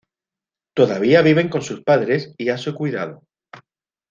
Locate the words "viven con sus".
1.21-1.83